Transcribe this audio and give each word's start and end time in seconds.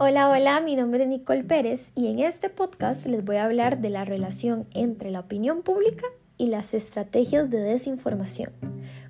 Hola, 0.00 0.30
hola, 0.30 0.60
mi 0.60 0.76
nombre 0.76 1.02
es 1.02 1.08
Nicole 1.08 1.42
Pérez 1.42 1.90
y 1.96 2.06
en 2.06 2.20
este 2.20 2.50
podcast 2.50 3.04
les 3.06 3.24
voy 3.24 3.34
a 3.34 3.44
hablar 3.44 3.80
de 3.80 3.90
la 3.90 4.04
relación 4.04 4.68
entre 4.72 5.10
la 5.10 5.18
opinión 5.18 5.62
pública 5.62 6.06
y 6.36 6.46
las 6.46 6.72
estrategias 6.72 7.50
de 7.50 7.58
desinformación. 7.58 8.52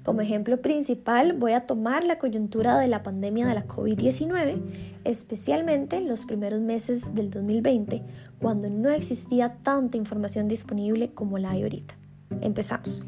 Como 0.02 0.22
ejemplo 0.22 0.62
principal 0.62 1.34
voy 1.34 1.52
a 1.52 1.66
tomar 1.66 2.04
la 2.04 2.16
coyuntura 2.16 2.78
de 2.78 2.88
la 2.88 3.02
pandemia 3.02 3.46
de 3.46 3.52
la 3.52 3.66
COVID-19, 3.66 4.62
especialmente 5.04 5.96
en 5.96 6.08
los 6.08 6.24
primeros 6.24 6.60
meses 6.60 7.14
del 7.14 7.28
2020, 7.28 8.02
cuando 8.40 8.70
no 8.70 8.88
existía 8.88 9.58
tanta 9.62 9.98
información 9.98 10.48
disponible 10.48 11.12
como 11.12 11.36
la 11.36 11.50
hay 11.50 11.64
ahorita. 11.64 11.98
Empezamos. 12.40 13.06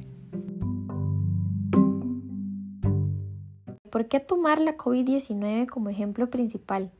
¿Por 3.90 4.06
qué 4.06 4.20
tomar 4.20 4.60
la 4.60 4.76
COVID-19 4.76 5.66
como 5.66 5.88
ejemplo 5.88 6.28
principal? 6.28 6.92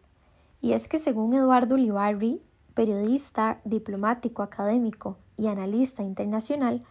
Y 0.61 0.73
es 0.73 0.89
que 0.89 0.99
según 0.99 1.35
Eduardo 1.35 1.75
Ulibarri, 1.75 2.43
periodista, 2.75 3.61
diplomático, 3.65 4.43
académico 4.43 5.19
y 5.37 5.47
analista 5.47 6.03
internacional, 6.03 6.83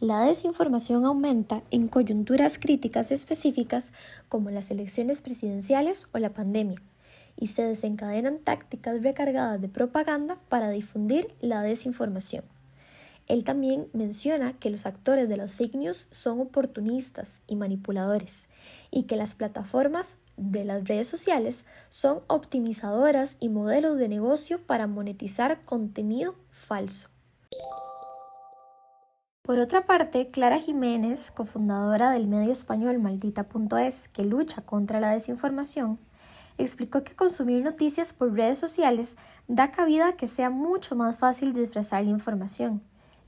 la 0.00 0.22
desinformación 0.22 1.04
aumenta 1.04 1.62
en 1.70 1.88
coyunturas 1.88 2.58
críticas 2.58 3.10
específicas 3.10 3.92
como 4.28 4.50
las 4.50 4.70
elecciones 4.70 5.22
presidenciales 5.22 6.08
o 6.12 6.18
la 6.18 6.34
pandemia, 6.34 6.78
y 7.36 7.48
se 7.48 7.62
desencadenan 7.62 8.38
tácticas 8.38 9.02
recargadas 9.02 9.60
de 9.60 9.68
propaganda 9.68 10.38
para 10.48 10.70
difundir 10.70 11.34
la 11.40 11.62
desinformación. 11.62 12.44
Él 13.26 13.42
también 13.42 13.88
menciona 13.94 14.52
que 14.52 14.68
los 14.68 14.84
actores 14.84 15.28
de 15.28 15.38
las 15.38 15.52
fake 15.52 15.76
news 15.76 16.08
son 16.10 16.40
oportunistas 16.40 17.40
y 17.46 17.56
manipuladores 17.56 18.50
y 18.90 19.04
que 19.04 19.16
las 19.16 19.34
plataformas 19.34 20.18
de 20.36 20.64
las 20.64 20.84
redes 20.84 21.08
sociales 21.08 21.64
son 21.88 22.20
optimizadoras 22.26 23.36
y 23.40 23.48
modelos 23.48 23.96
de 23.96 24.08
negocio 24.08 24.60
para 24.60 24.86
monetizar 24.86 25.64
contenido 25.64 26.34
falso. 26.50 27.08
Por 29.42 29.58
otra 29.58 29.86
parte, 29.86 30.30
Clara 30.30 30.58
Jiménez, 30.58 31.30
cofundadora 31.30 32.10
del 32.10 32.26
medio 32.26 32.52
español 32.52 32.98
Maldita.es, 32.98 34.08
que 34.08 34.24
lucha 34.24 34.62
contra 34.62 35.00
la 35.00 35.10
desinformación, 35.10 35.98
explicó 36.56 37.04
que 37.04 37.14
consumir 37.14 37.62
noticias 37.62 38.12
por 38.12 38.32
redes 38.32 38.58
sociales 38.58 39.16
da 39.48 39.70
cabida 39.70 40.08
a 40.08 40.12
que 40.12 40.28
sea 40.28 40.50
mucho 40.50 40.94
más 40.94 41.16
fácil 41.16 41.52
disfrazar 41.52 42.04
la 42.04 42.10
información 42.10 42.82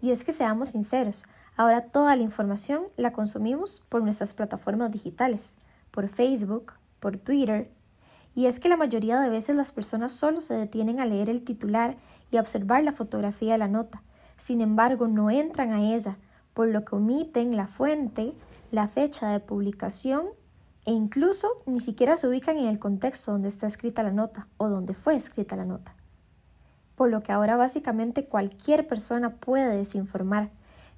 y 0.07 0.12
es 0.12 0.23
que 0.23 0.33
seamos 0.33 0.69
sinceros, 0.69 1.27
ahora 1.57 1.87
toda 1.87 2.15
la 2.15 2.23
información 2.23 2.85
la 2.97 3.12
consumimos 3.12 3.83
por 3.89 4.05
nuestras 4.05 4.35
plataformas 4.35 4.93
digitales, 4.93 5.57
por 5.91 6.07
Facebook, 6.07 6.75
por 7.01 7.17
Twitter, 7.17 7.73
y 8.33 8.47
es 8.47 8.61
que 8.61 8.69
la 8.69 8.77
mayoría 8.77 9.19
de 9.19 9.31
veces 9.31 9.57
las 9.57 9.73
personas 9.73 10.12
solo 10.12 10.41
se 10.41 10.55
detienen 10.55 11.01
a 11.01 11.07
leer 11.07 11.29
el 11.29 11.43
titular 11.43 11.97
y 12.31 12.37
a 12.37 12.41
observar 12.41 12.84
la 12.84 12.93
fotografía 12.93 13.55
de 13.55 13.59
la 13.59 13.67
nota, 13.67 14.05
sin 14.37 14.61
embargo 14.61 15.09
no 15.09 15.29
entran 15.29 15.73
a 15.73 15.83
ella, 15.83 16.19
por 16.55 16.69
lo 16.69 16.84
que 16.84 16.95
omiten 16.95 17.57
la 17.57 17.67
fuente, 17.67 18.33
la 18.71 18.87
fecha 18.87 19.31
de 19.31 19.41
publicación 19.41 20.27
e 20.84 20.93
incluso 20.93 21.49
ni 21.67 21.81
siquiera 21.81 22.17
se 22.17 22.29
ubican 22.29 22.59
en 22.59 22.69
el 22.69 22.79
contexto 22.79 23.33
donde 23.33 23.49
está 23.49 23.67
escrita 23.67 24.05
la 24.05 24.12
nota 24.12 24.47
o 24.57 24.69
donde 24.69 24.95
fue 24.95 25.17
escrita 25.17 25.57
la 25.57 25.65
nota 25.65 25.96
por 26.97 27.11
lo 27.11 27.23
que 27.23 27.33
ahora 27.33 27.57
básicamente 27.57 28.27
cualquier 28.27 28.89
persona 28.89 29.37
puede 29.37 29.77
desinformar 29.77 30.51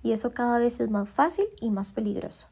y 0.02 0.12
eso 0.12 0.32
cada 0.32 0.58
vez 0.58 0.80
es 0.80 0.90
más 0.90 1.08
fácil 1.08 1.44
y 1.60 1.70
más 1.70 1.92
peligroso. 1.92 2.46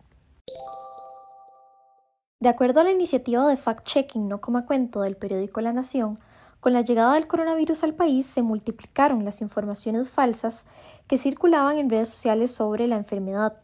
De 2.41 2.51
acuerdo 2.51 2.81
a 2.81 2.85
la 2.85 2.93
iniciativa 2.93 3.49
de 3.49 3.57
fact-checking 3.57 4.29
no 4.29 4.41
como 4.41 4.67
cuento 4.67 5.01
del 5.01 5.17
periódico 5.17 5.61
La 5.63 5.73
Nación, 5.73 6.19
con 6.61 6.73
la 6.73 6.83
llegada 6.83 7.15
del 7.15 7.27
coronavirus 7.27 7.85
al 7.85 7.95
país 7.95 8.27
se 8.27 8.43
multiplicaron 8.43 9.25
las 9.25 9.41
informaciones 9.41 10.09
falsas 10.11 10.67
que 11.06 11.17
circulaban 11.17 11.79
en 11.79 11.89
redes 11.89 12.09
sociales 12.09 12.51
sobre 12.51 12.89
la 12.89 12.97
enfermedad 12.97 13.62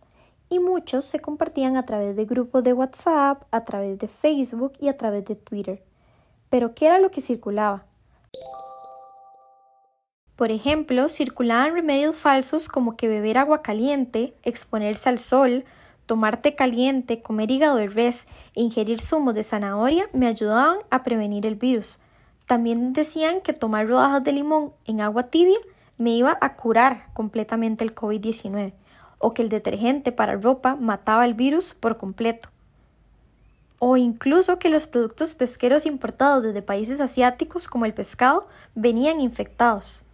y 0.49 0.59
muchos 0.59 1.05
se 1.05 1.21
compartían 1.21 1.77
a 1.77 1.85
través 1.85 2.15
de 2.15 2.25
grupos 2.25 2.63
de 2.63 2.73
WhatsApp, 2.73 3.43
a 3.51 3.65
través 3.65 3.99
de 3.99 4.09
Facebook 4.09 4.75
y 4.79 4.89
a 4.89 4.97
través 4.97 5.25
de 5.25 5.35
Twitter. 5.35 5.83
Pero 6.49 6.75
¿qué 6.75 6.87
era 6.87 6.99
lo 6.99 7.11
que 7.11 7.21
circulaba? 7.21 7.87
Por 10.43 10.51
ejemplo, 10.51 11.09
circulaban 11.09 11.73
remedios 11.73 12.17
falsos 12.17 12.69
como 12.69 12.97
que 12.97 13.07
beber 13.07 13.39
agua 13.39 13.63
caliente, 13.63 14.35
exponerse 14.43 15.09
al 15.09 15.21
sol, 15.21 15.65
tomar 16.05 16.43
té 16.43 16.57
caliente, 16.57 17.23
comer 17.23 17.49
hígado 17.49 17.77
de 17.77 17.87
res 17.87 18.27
e 18.57 18.63
ingerir 18.63 19.01
zumos 19.01 19.37
de 19.37 19.45
zanahoria 19.45 20.09
me 20.13 20.27
ayudaban 20.27 20.79
a 20.91 21.05
prevenir 21.05 21.47
el 21.47 21.55
virus. 21.55 22.01
También 22.49 22.93
decían 22.93 23.41
que 23.41 23.53
tomar 23.53 23.87
rodajas 23.87 24.25
de 24.25 24.33
limón 24.33 24.73
en 24.85 25.01
agua 25.01 25.29
tibia 25.29 25.59
me 25.97 26.11
iba 26.11 26.37
a 26.41 26.57
curar 26.57 27.07
completamente 27.15 27.85
el 27.85 27.95
COVID-19 27.95 28.73
o 29.19 29.35
que 29.35 29.43
el 29.43 29.49
detergente 29.49 30.11
para 30.11 30.35
ropa 30.35 30.75
mataba 30.75 31.25
el 31.25 31.35
virus 31.35 31.73
por 31.73 31.99
completo. 31.99 32.49
O 33.79 33.97
incluso 33.97 34.59
que 34.59 34.71
los 34.71 34.89
productos 34.89 35.37
pesqueros 35.37 35.87
importados 35.87 36.43
desde 36.43 36.63
países 36.63 37.01
asiáticos 37.01 37.69
como 37.69 37.85
el 37.85 37.95
pescado 37.95 38.49
venían 38.75 39.21
infectados. 39.21 40.05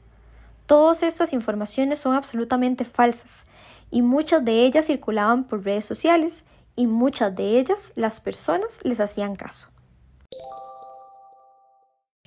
Todas 0.68 1.02
estas 1.02 1.32
informaciones 1.32 1.98
son 1.98 2.14
absolutamente 2.14 2.84
falsas 2.84 3.46
y 3.90 4.02
muchas 4.02 4.44
de 4.44 4.66
ellas 4.66 4.84
circulaban 4.84 5.44
por 5.44 5.64
redes 5.64 5.86
sociales 5.86 6.44
y 6.76 6.86
muchas 6.86 7.34
de 7.34 7.58
ellas 7.58 7.90
las 7.96 8.20
personas 8.20 8.80
les 8.84 9.00
hacían 9.00 9.34
caso. 9.34 9.68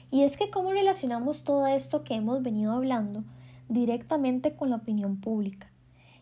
Y 0.09 0.23
es 0.23 0.37
que 0.37 0.49
cómo 0.49 0.71
relacionamos 0.71 1.43
todo 1.43 1.67
esto 1.67 2.03
que 2.03 2.15
hemos 2.15 2.41
venido 2.41 2.71
hablando 2.71 3.23
directamente 3.69 4.55
con 4.55 4.71
la 4.71 4.77
opinión 4.77 5.21
pública. 5.21 5.69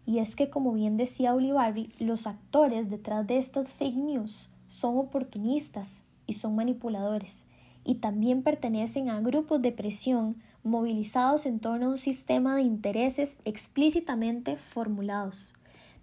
Y 0.05 0.19
es 0.19 0.35
que 0.35 0.49
como 0.49 0.73
bien 0.73 0.97
decía 0.97 1.33
Ulibarri, 1.33 1.93
los 1.99 2.27
actores 2.27 2.89
detrás 2.89 3.25
de 3.27 3.37
estas 3.37 3.69
fake 3.69 3.95
news 3.95 4.51
son 4.67 4.97
oportunistas 4.97 6.03
y 6.27 6.33
son 6.33 6.53
manipuladores 6.57 7.45
y 7.89 7.95
también 7.95 8.43
pertenecen 8.43 9.09
a 9.09 9.19
grupos 9.19 9.63
de 9.63 9.71
presión 9.71 10.35
movilizados 10.61 11.47
en 11.47 11.59
torno 11.59 11.87
a 11.87 11.89
un 11.89 11.97
sistema 11.97 12.55
de 12.55 12.61
intereses 12.61 13.35
explícitamente 13.45 14.57
formulados. 14.57 15.55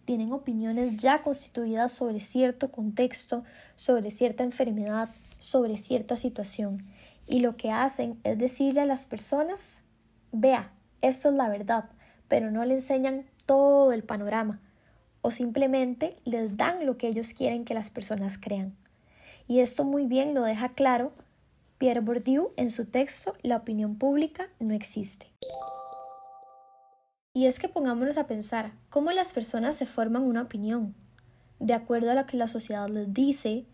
Tienen 0.05 0.33
opiniones 0.33 0.97
ya 0.97 1.19
constituidas 1.23 1.93
sobre 1.93 2.19
cierto 2.19 2.73
contexto, 2.73 3.45
sobre 3.77 4.11
cierta 4.11 4.43
enfermedad, 4.43 5.11
sobre 5.39 5.77
cierta 5.77 6.17
situación. 6.17 6.85
Y 7.29 7.39
lo 7.39 7.57
que 7.57 7.71
hacen 7.71 8.19
es 8.25 8.37
decirle 8.37 8.81
a 8.81 8.87
las 8.87 9.07
personas, 9.07 9.85
vea, 10.33 10.73
esto 11.03 11.29
es 11.29 11.37
la 11.37 11.49
verdad, 11.49 11.85
pero 12.27 12.51
no 12.51 12.65
le 12.65 12.75
enseñan 12.75 13.27
todo 13.47 13.93
el 13.93 14.03
panorama 14.03 14.61
o 15.21 15.31
simplemente 15.31 16.17
les 16.25 16.57
dan 16.57 16.85
lo 16.85 16.99
que 16.99 17.07
ellos 17.07 17.33
quieren 17.33 17.65
que 17.65 17.75
las 17.75 17.91
personas 17.91 18.39
crean. 18.39 18.75
Y 19.47 19.61
esto 19.61 19.85
muy 19.85 20.07
bien 20.07 20.35
lo 20.35 20.43
deja 20.43 20.71
claro 20.71 21.13
Pierre 21.79 22.01
Bourdieu 22.01 22.53
en 22.57 22.71
su 22.71 22.87
texto 22.87 23.35
La 23.43 23.57
opinión 23.57 23.97
pública 23.97 24.49
no 24.61 24.73
existe. 24.73 25.31
Y 27.35 27.45
es 27.45 27.59
que 27.59 27.69
pongámonos 27.69 28.17
a 28.17 28.27
pensar 28.27 28.73
cómo 28.89 29.13
las 29.13 29.35
personas 29.35 29.77
se 29.77 29.85
forman 29.85 30.23
una 30.23 30.41
opinión, 30.41 30.95
de 31.59 31.75
acuerdo 31.75 32.11
a 32.11 32.15
lo 32.15 32.25
que 32.25 32.39
la 32.39 32.49
sociedad 32.49 32.89
les 32.89 33.13
dice, 33.13 33.67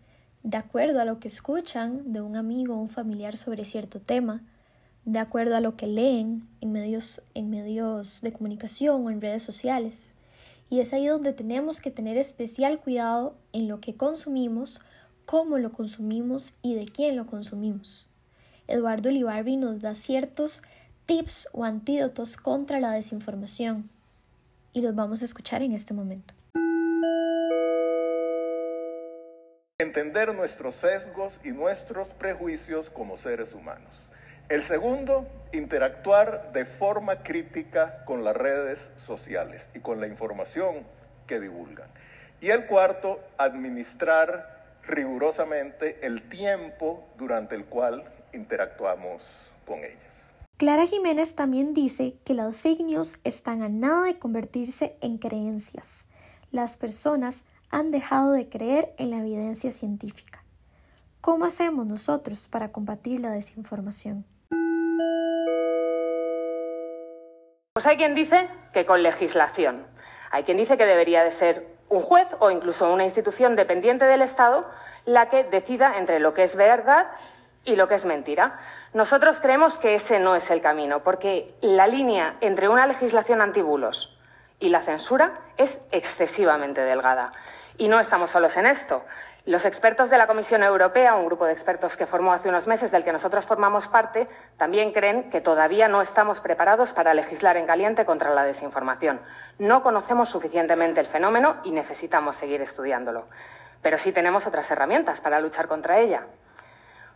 de 0.43 0.57
acuerdo 0.57 0.99
a 0.99 1.05
lo 1.05 1.21
que 1.21 1.29
escuchan 1.29 2.11
de 2.11 2.19
un 2.19 2.35
amigo 2.35 2.75
o 2.75 2.81
un 2.81 2.89
familiar 2.89 3.37
sobre 3.37 3.63
cierto 3.63 4.01
tema, 4.01 4.43
de 5.05 5.19
acuerdo 5.19 5.55
a 5.55 5.61
lo 5.61 5.77
que 5.77 5.87
leen 5.87 6.45
en 6.59 6.73
medios, 6.73 7.21
en 7.35 7.49
medios 7.49 8.19
de 8.19 8.33
comunicación 8.33 9.05
o 9.05 9.11
en 9.11 9.21
redes 9.21 9.43
sociales. 9.43 10.15
Y 10.69 10.81
es 10.81 10.91
ahí 10.91 11.07
donde 11.07 11.31
tenemos 11.31 11.79
que 11.79 11.91
tener 11.91 12.17
especial 12.17 12.81
cuidado 12.81 13.37
en 13.53 13.69
lo 13.69 13.79
que 13.79 13.95
consumimos 13.95 14.81
cómo 15.25 15.57
lo 15.57 15.71
consumimos 15.71 16.55
y 16.61 16.75
de 16.75 16.85
quién 16.85 17.15
lo 17.15 17.25
consumimos. 17.25 18.07
Eduardo 18.67 19.09
Olivarri 19.09 19.57
nos 19.57 19.81
da 19.81 19.95
ciertos 19.95 20.61
tips 21.05 21.49
o 21.51 21.65
antídotos 21.65 22.37
contra 22.37 22.79
la 22.79 22.91
desinformación 22.91 23.89
y 24.71 24.81
los 24.81 24.95
vamos 24.95 25.21
a 25.21 25.25
escuchar 25.25 25.61
en 25.61 25.73
este 25.73 25.93
momento. 25.93 26.33
Entender 29.79 30.33
nuestros 30.33 30.75
sesgos 30.75 31.39
y 31.43 31.51
nuestros 31.51 32.09
prejuicios 32.09 32.89
como 32.89 33.17
seres 33.17 33.53
humanos. 33.53 34.09
El 34.49 34.63
segundo, 34.63 35.27
interactuar 35.51 36.51
de 36.51 36.65
forma 36.65 37.23
crítica 37.23 38.03
con 38.05 38.23
las 38.23 38.35
redes 38.35 38.91
sociales 38.97 39.69
y 39.73 39.79
con 39.79 39.99
la 39.99 40.07
información 40.07 40.85
que 41.27 41.39
divulgan. 41.39 41.87
Y 42.39 42.49
el 42.49 42.65
cuarto, 42.65 43.19
administrar 43.37 44.52
rigurosamente 44.87 46.05
el 46.05 46.27
tiempo 46.29 47.07
durante 47.17 47.55
el 47.55 47.65
cual 47.65 48.03
interactuamos 48.33 49.23
con 49.65 49.79
ellas. 49.79 50.21
Clara 50.57 50.85
Jiménez 50.85 51.35
también 51.35 51.73
dice 51.73 52.15
que 52.25 52.33
las 52.33 52.55
fake 52.55 52.81
news 52.81 53.19
están 53.23 53.63
a 53.63 53.69
nada 53.69 54.05
de 54.05 54.19
convertirse 54.19 54.95
en 55.01 55.17
creencias. 55.17 56.07
Las 56.51 56.77
personas 56.77 57.43
han 57.69 57.91
dejado 57.91 58.31
de 58.31 58.47
creer 58.47 58.93
en 58.97 59.09
la 59.09 59.17
evidencia 59.17 59.71
científica. 59.71 60.43
¿Cómo 61.21 61.45
hacemos 61.45 61.87
nosotros 61.87 62.47
para 62.47 62.71
combatir 62.71 63.19
la 63.19 63.31
desinformación? 63.31 64.25
Pues 67.73 67.87
hay 67.87 67.97
quien 67.97 68.13
dice 68.13 68.47
que 68.71 68.85
con 68.85 69.01
legislación. 69.01 69.87
Hay 70.29 70.43
quien 70.43 70.57
dice 70.57 70.77
que 70.77 70.85
debería 70.85 71.23
de 71.23 71.31
ser 71.31 71.72
un 71.93 72.01
juez 72.01 72.27
o 72.39 72.49
incluso 72.49 72.91
una 72.91 73.03
institución 73.03 73.55
dependiente 73.55 74.05
del 74.05 74.23
Estado 74.23 74.65
la 75.05 75.29
que 75.29 75.43
decida 75.43 75.97
entre 75.97 76.19
lo 76.19 76.33
que 76.33 76.41
es 76.41 76.55
verdad 76.55 77.05
y 77.65 77.75
lo 77.75 77.87
que 77.87 77.95
es 77.95 78.05
mentira. 78.05 78.59
Nosotros 78.93 79.39
creemos 79.41 79.77
que 79.77 79.93
ese 79.93 80.19
no 80.19 80.35
es 80.35 80.49
el 80.49 80.59
camino, 80.59 81.03
porque 81.03 81.53
la 81.61 81.87
línea 81.87 82.35
entre 82.41 82.67
una 82.67 82.87
legislación 82.87 83.41
antibulos 83.41 84.17
y 84.59 84.69
la 84.69 84.81
censura 84.81 85.39
es 85.57 85.85
excesivamente 85.91 86.81
delgada. 86.81 87.31
Y 87.77 87.87
no 87.87 87.99
estamos 87.99 88.31
solos 88.31 88.57
en 88.57 88.65
esto. 88.65 89.03
Los 89.45 89.65
expertos 89.65 90.09
de 90.09 90.17
la 90.17 90.25
Comisión 90.25 90.63
Europea, 90.63 91.15
un 91.15 91.25
grupo 91.25 91.45
de 91.45 91.51
expertos 91.51 91.97
que 91.97 92.05
formó 92.05 92.31
hace 92.31 92.47
unos 92.47 92.65
meses 92.65 92.91
del 92.91 93.03
que 93.03 93.11
nosotros 93.11 93.45
formamos 93.45 93.89
parte, 93.89 94.29
también 94.55 94.93
creen 94.93 95.29
que 95.29 95.41
todavía 95.41 95.89
no 95.89 96.01
estamos 96.01 96.39
preparados 96.39 96.93
para 96.93 97.13
legislar 97.13 97.57
en 97.57 97.65
caliente 97.65 98.05
contra 98.05 98.33
la 98.33 98.45
desinformación. 98.45 99.19
No 99.59 99.83
conocemos 99.83 100.29
suficientemente 100.29 101.01
el 101.01 101.07
fenómeno 101.07 101.57
y 101.65 101.71
necesitamos 101.71 102.37
seguir 102.37 102.61
estudiándolo. 102.61 103.27
Pero 103.81 103.97
sí 103.97 104.13
tenemos 104.13 104.47
otras 104.47 104.71
herramientas 104.71 105.19
para 105.19 105.41
luchar 105.41 105.67
contra 105.67 105.99
ella. 105.99 106.25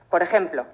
Por 0.09 0.21
ejemplo, 0.21 0.65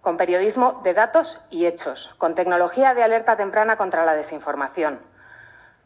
con 0.00 0.16
periodismo 0.16 0.80
de 0.82 0.92
datos 0.92 1.46
y 1.50 1.66
hechos, 1.66 2.16
con 2.18 2.34
tecnología 2.34 2.94
de 2.94 3.04
alerta 3.04 3.36
temprana 3.36 3.76
contra 3.76 4.04
la 4.04 4.16
desinformación, 4.16 4.98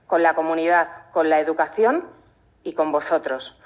con 0.06 0.22
la 0.22 0.32
comunidad, 0.32 0.88
con 1.12 1.28
la 1.28 1.40
educación 1.40 2.08
y 2.62 2.72
con 2.72 2.90
vosotros 2.90 3.60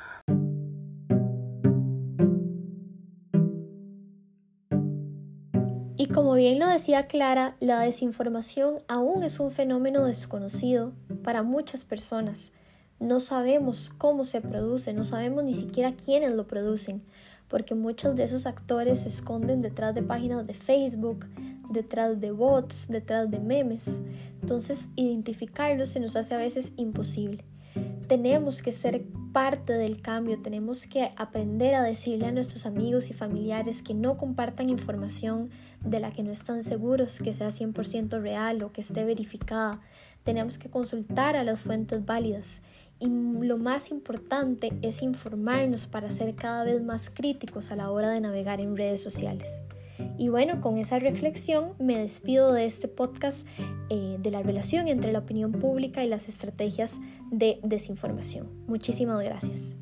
como 6.32 6.40
bien 6.40 6.58
lo 6.58 6.66
decía 6.66 7.08
Clara, 7.08 7.56
la 7.60 7.80
desinformación 7.80 8.76
aún 8.88 9.22
es 9.22 9.38
un 9.38 9.50
fenómeno 9.50 10.06
desconocido 10.06 10.94
para 11.22 11.42
muchas 11.42 11.84
personas. 11.84 12.54
No 12.98 13.20
sabemos 13.20 13.90
cómo 13.90 14.24
se 14.24 14.40
produce, 14.40 14.94
no 14.94 15.04
sabemos 15.04 15.44
ni 15.44 15.54
siquiera 15.54 15.92
quiénes 15.92 16.32
lo 16.32 16.46
producen, 16.46 17.02
porque 17.48 17.74
muchos 17.74 18.16
de 18.16 18.24
esos 18.24 18.46
actores 18.46 19.00
se 19.00 19.08
esconden 19.08 19.60
detrás 19.60 19.94
de 19.94 20.02
páginas 20.02 20.46
de 20.46 20.54
Facebook, 20.54 21.26
detrás 21.70 22.18
de 22.18 22.30
bots, 22.30 22.88
detrás 22.88 23.30
de 23.30 23.38
memes. 23.38 24.02
Entonces, 24.40 24.88
identificarlos 24.96 25.90
se 25.90 26.00
nos 26.00 26.16
hace 26.16 26.32
a 26.32 26.38
veces 26.38 26.72
imposible. 26.78 27.44
Tenemos 28.06 28.62
que 28.62 28.72
ser 28.72 29.04
parte 29.32 29.72
del 29.72 30.02
cambio, 30.02 30.40
tenemos 30.40 30.86
que 30.86 31.10
aprender 31.16 31.74
a 31.74 31.82
decirle 31.82 32.26
a 32.26 32.32
nuestros 32.32 32.66
amigos 32.66 33.10
y 33.10 33.14
familiares 33.14 33.82
que 33.82 33.94
no 33.94 34.16
compartan 34.16 34.68
información 34.68 35.50
de 35.80 36.00
la 36.00 36.12
que 36.12 36.22
no 36.22 36.30
están 36.30 36.64
seguros 36.64 37.20
que 37.20 37.32
sea 37.32 37.48
100% 37.48 38.20
real 38.20 38.62
o 38.62 38.72
que 38.72 38.82
esté 38.82 39.04
verificada. 39.04 39.80
Tenemos 40.24 40.58
que 40.58 40.70
consultar 40.70 41.36
a 41.36 41.44
las 41.44 41.60
fuentes 41.60 42.04
válidas 42.04 42.62
y 43.00 43.08
lo 43.08 43.58
más 43.58 43.90
importante 43.90 44.72
es 44.82 45.02
informarnos 45.02 45.86
para 45.86 46.10
ser 46.10 46.34
cada 46.34 46.62
vez 46.64 46.82
más 46.82 47.10
críticos 47.10 47.72
a 47.72 47.76
la 47.76 47.90
hora 47.90 48.10
de 48.10 48.20
navegar 48.20 48.60
en 48.60 48.76
redes 48.76 49.02
sociales. 49.02 49.64
Y 50.18 50.28
bueno, 50.28 50.60
con 50.60 50.78
esa 50.78 50.98
reflexión 50.98 51.74
me 51.78 51.98
despido 51.98 52.52
de 52.52 52.66
este 52.66 52.88
podcast 52.88 53.46
eh, 53.90 54.16
de 54.20 54.30
la 54.30 54.42
relación 54.42 54.88
entre 54.88 55.12
la 55.12 55.20
opinión 55.20 55.52
pública 55.52 56.04
y 56.04 56.08
las 56.08 56.28
estrategias 56.28 56.98
de 57.30 57.58
desinformación. 57.62 58.48
Muchísimas 58.66 59.22
gracias. 59.24 59.81